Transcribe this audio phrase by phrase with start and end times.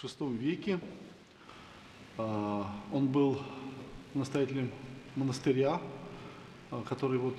[0.00, 0.80] в VI веке.
[2.16, 3.38] А, Он был
[4.14, 4.70] настоятелем
[5.14, 5.80] монастыря,
[6.70, 7.38] а, который вот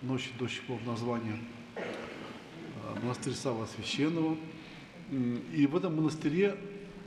[0.00, 1.38] носит до сих пор название
[1.76, 4.36] а, монастырь Савва Священного.
[5.10, 6.56] И в этом монастыре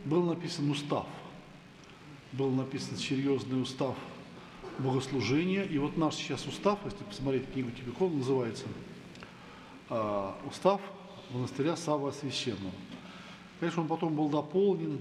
[0.03, 1.07] был написан устав.
[2.33, 3.95] Был написан серьезный устав
[4.77, 5.63] богослужения.
[5.63, 8.65] И вот наш сейчас устав, если посмотреть книгу Тибикон, называется
[10.45, 10.81] «Устав
[11.31, 12.73] монастыря Савва Священного».
[13.59, 14.99] Конечно, он потом был дополнен,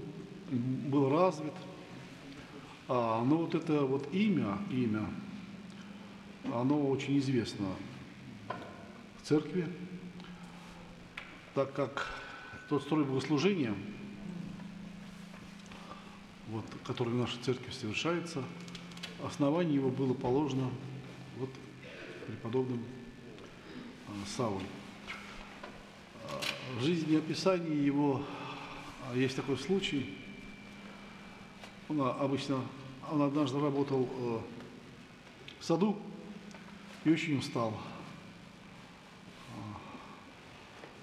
[0.49, 1.53] был развит.
[2.87, 5.09] А, но вот это вот имя, имя,
[6.53, 7.67] оно очень известно
[9.17, 9.67] в церкви,
[11.55, 12.07] так как
[12.69, 13.73] тот строй богослужения,
[16.49, 18.43] вот, который в нашей церкви совершается,
[19.23, 20.69] основание его было положено
[21.37, 21.49] вот
[22.27, 22.83] преподобным
[24.07, 24.63] а, Савой.
[26.29, 26.39] А,
[26.77, 28.23] В жизни описании его
[29.13, 30.17] есть такой случай.
[31.89, 32.61] Он а, обычно,
[33.11, 34.39] он однажды работал э,
[35.59, 35.97] в саду
[37.03, 37.77] и очень устал.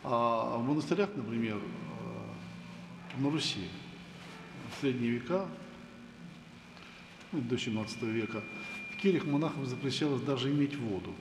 [0.05, 3.69] А в монастырях, например, э, на Руси,
[4.71, 5.47] в средние века,
[7.31, 8.43] ну, до 17 века,
[8.93, 11.15] в келях монахам запрещалось даже иметь воду.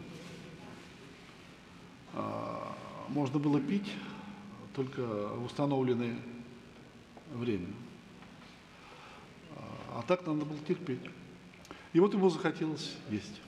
[2.13, 2.75] А,
[3.09, 3.91] Можно было пить
[4.75, 6.17] только в установленное
[7.33, 7.67] время.
[9.93, 11.01] А так надо было терпеть.
[11.93, 13.41] И вот ему захотелось есть.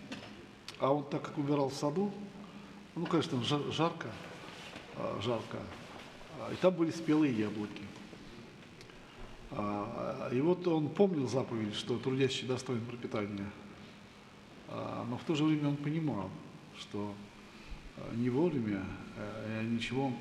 [0.79, 2.11] А он так как убирал в саду,
[2.95, 4.09] ну, конечно, жар- жарко,
[4.97, 5.59] а, жарко,
[6.39, 7.81] а, и там были спелые яблоки.
[9.51, 13.49] А, И вот он помнил заповедь, что трудящий достоин пропитания,
[14.69, 16.29] но в то же время он понимал,
[16.79, 17.13] что
[18.15, 18.83] не вовремя
[19.17, 20.11] э, ничего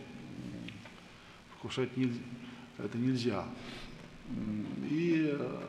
[1.56, 2.20] вкушать нель-
[2.78, 3.45] это нельзя.
[4.91, 5.61] И э,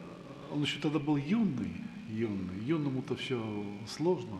[0.52, 1.74] он еще тогда был юный,
[2.10, 2.64] юный.
[2.64, 3.42] Юному-то все
[3.88, 4.38] сложно,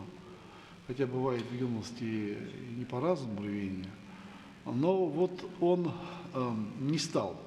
[0.86, 2.36] хотя бывает в юности
[2.76, 3.90] не по разуму рвения.
[4.64, 5.92] Но вот он
[6.32, 7.38] эм, не стал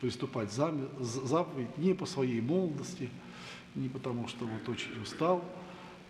[0.00, 3.08] приступать заме- з- заповедь не по своей молодости,
[3.74, 5.42] не потому что вот очень устал.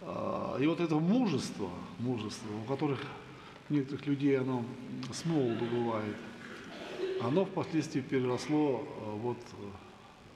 [0.02, 3.00] А, И вот это мужество, мужество, у которых
[3.70, 4.64] у некоторых людей оно
[5.12, 6.16] с молоду бывает,
[7.22, 9.56] оно впоследствии переросло э, вот э,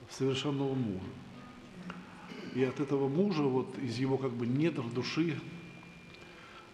[0.09, 1.09] в совершенного мужа.
[2.55, 5.39] И от этого мужа, вот из его как бы недр души,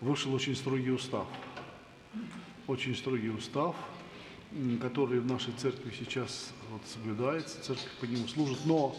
[0.01, 1.27] вышел очень строгий устав.
[2.67, 3.75] Очень строгий устав,
[4.81, 8.59] который в нашей церкви сейчас вот соблюдается, церковь по нему служит.
[8.65, 8.95] Но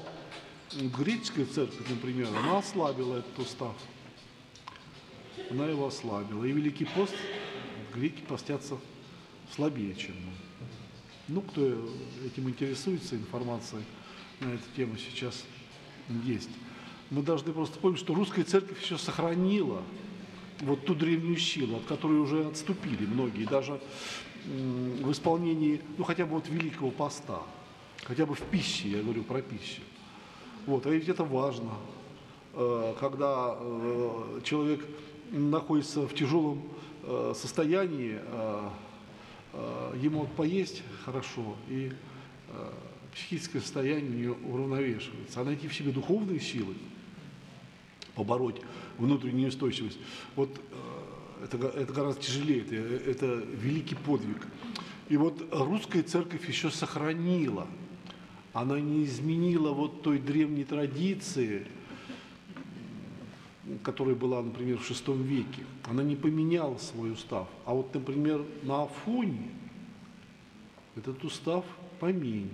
[0.98, 3.74] греческая церковь, например, она ослабила этот устав.
[5.50, 6.44] Она его ослабила.
[6.44, 7.14] И Великий пост,
[7.94, 8.78] греки постятся
[9.54, 10.32] слабее, чем мы.
[11.28, 11.62] Ну, кто
[12.24, 13.82] этим интересуется, информация
[14.40, 15.44] на эту тему сейчас
[16.24, 16.50] есть.
[17.10, 19.82] Мы должны просто помнить, что русская церковь еще сохранила
[20.60, 23.80] вот ту древнюю силу, от которой уже отступили многие, даже
[24.44, 27.40] в исполнении, ну, хотя бы вот Великого Поста,
[28.02, 29.80] хотя бы в пище, я говорю про пищу.
[30.66, 31.72] Вот, а ведь это важно,
[32.52, 34.84] э, когда э, человек
[35.30, 36.62] находится в тяжелом
[37.02, 38.18] э, состоянии,
[40.04, 41.92] э, э, ему вот поесть хорошо, и
[42.48, 42.72] э,
[43.14, 45.40] психическое состояние у нее уравновешивается.
[45.40, 46.74] А найти в себе духовные силы,
[48.14, 48.60] побороть
[48.98, 49.98] внутреннюю устойчивость,
[50.36, 53.26] вот э, это, это гораздо тяжелее, это, это
[53.60, 54.46] великий подвиг.
[55.08, 57.66] И вот русская церковь еще сохранила,
[58.52, 61.66] она не изменила вот той древней традиции,
[63.82, 65.64] которая была, например, в VI веке.
[65.84, 67.48] Она не поменяла свой устав.
[67.64, 69.50] А вот, например, на Афоне
[70.96, 71.64] этот устав
[72.00, 72.50] поменен.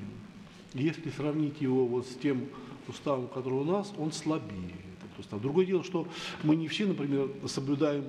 [0.75, 2.47] Если сравнить его вот с тем
[2.89, 4.75] уставом, который у нас, он слабее.
[4.99, 5.41] Этот устав.
[5.41, 6.07] Другое дело, что
[6.43, 8.05] мы не все, например, соблюдаем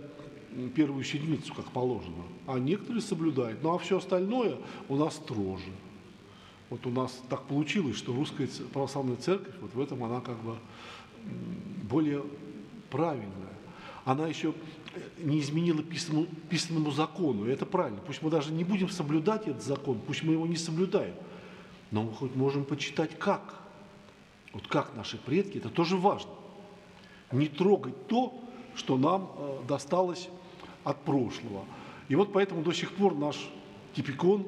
[0.76, 3.64] первую седмицу, как положено, а некоторые соблюдают.
[3.64, 4.58] Ну а все остальное
[4.90, 5.72] у нас строже.
[6.70, 10.56] Вот у нас так получилось, что русская православная церковь, вот в этом она как бы
[11.90, 12.24] более
[12.90, 13.51] правильная.
[14.06, 14.54] Она еще
[14.94, 18.00] э, не изменила писанному, писанному закону, и это правильно.
[18.06, 21.16] Пусть мы даже не будем соблюдать этот закон, пусть мы его не соблюдаем,
[21.92, 23.62] но мы хоть можем почитать как.
[24.54, 26.32] Вот как наши предки, это тоже важно.
[27.32, 28.34] Не трогать то,
[28.76, 30.30] что нам э, досталось
[30.84, 31.66] от прошлого.
[32.10, 33.50] И вот поэтому до сих пор наш
[33.94, 34.46] типикон,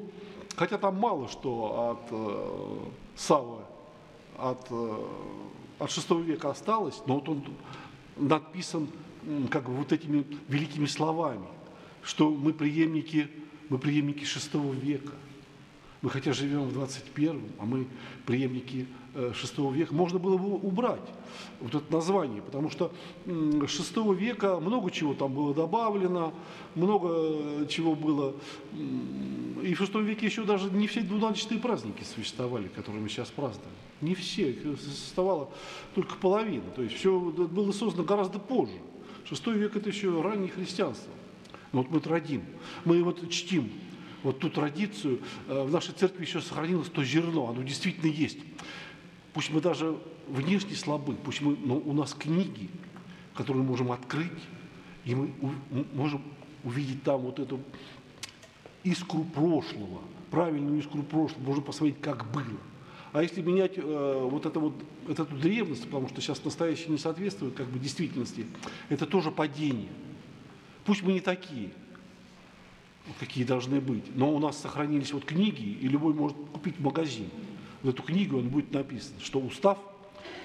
[0.56, 2.78] хотя там мало что от э,
[3.16, 3.62] Савы,
[4.36, 5.04] от, э,
[5.78, 7.44] от VI века осталось, но вот он
[8.16, 8.88] надписан
[9.26, 11.46] м, как бы вот этими великими словами,
[12.02, 13.28] что мы преемники,
[13.68, 15.12] мы преемники VI века.
[16.04, 17.86] Мы хотя живем в 21-м, а мы
[18.26, 21.00] преемники э, 6 века, можно было бы убрать
[21.60, 22.92] вот это название, потому что
[23.24, 26.34] 6 века много чего там было добавлено,
[26.74, 28.34] много чего было.
[29.62, 33.72] И в 6 веке еще даже не все двунадечные праздники существовали, которые мы сейчас празднуем.
[34.02, 35.48] Не все, их существовало
[35.94, 36.70] только половина.
[36.76, 38.76] То есть все было создано гораздо позже.
[39.24, 41.10] 6 век это еще раннее христианство.
[41.72, 42.42] Вот мы традим,
[42.84, 43.70] мы вот чтим
[44.24, 48.38] вот ту традицию, э, в нашей церкви еще сохранилось то зерно, оно действительно есть.
[49.32, 52.68] Пусть мы даже внешне слабы, пусть мы, но у нас книги,
[53.34, 54.32] которые мы можем открыть,
[55.04, 55.30] и мы
[55.92, 56.22] можем
[56.64, 57.60] увидеть там вот эту
[58.82, 60.00] искру прошлого,
[60.30, 62.60] правильную искру прошлого, можно посмотреть, как было.
[63.12, 64.74] А если менять э, вот, это вот
[65.06, 68.46] эту древность, потому что сейчас настоящее не соответствует как бы действительности,
[68.88, 69.90] это тоже падение.
[70.84, 71.70] Пусть мы не такие,
[73.18, 74.04] какие должны быть.
[74.14, 77.28] Но у нас сохранились вот книги, и любой может купить магазин.
[77.82, 79.78] В эту книгу он будет написан, что устав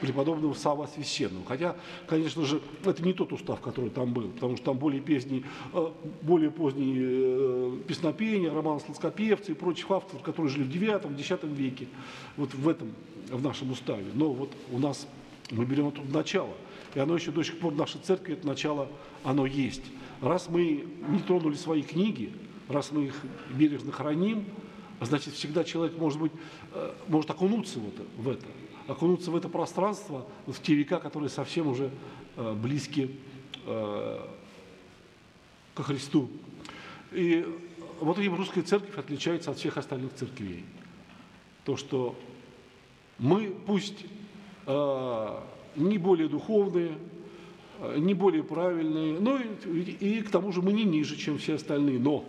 [0.02, 1.46] преподобного Сава Священного.
[1.46, 1.76] Хотя,
[2.08, 5.92] конечно же, это не тот устав, который там был, потому что там более поздние, э,
[6.22, 11.88] более поздние э, песнопения, роман сладкопевцы и прочих авторов, которые жили в IX-X веке,
[12.38, 12.94] вот в этом,
[13.30, 14.06] в нашем уставе.
[14.14, 15.08] Но вот у нас,
[15.52, 16.54] мы берем это начало,
[16.96, 18.88] и оно еще до сих пор в нашей церкви, это начало,
[19.24, 19.84] оно есть.
[20.22, 22.32] Раз мы не тронули свои книги,
[22.69, 23.16] раз мы их
[23.50, 24.45] бережно храним,
[25.01, 26.31] значит, всегда человек может быть,
[26.74, 28.45] э, может окунуться в это, в это,
[28.88, 31.92] окунуться в это пространство, в те века, которые совсем уже
[32.36, 33.16] э, близки
[33.66, 34.27] э,
[35.75, 36.30] ко Христу.
[37.12, 37.45] И
[38.00, 40.63] вот этим русская церковь отличается от всех остальных церквей.
[41.66, 42.16] То, что
[43.18, 44.06] мы пусть
[45.75, 46.98] не более духовные,
[47.98, 52.00] не более правильные, но и, и к тому же мы не ниже, чем все остальные,
[52.00, 52.24] но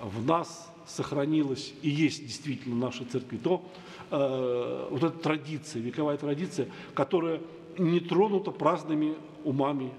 [0.00, 3.64] в нас сохранилась и есть действительно в нашей церкви то,
[4.10, 7.40] э, вот эта традиция, вековая традиция, которая
[7.78, 9.14] не тронута праздными
[9.44, 9.90] умами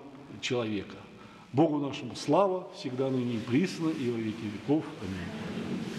[0.42, 0.95] человека.
[1.53, 4.83] Богу нашему слава, всегда ныне и присно, и во веки веков.
[5.01, 5.94] Аминь.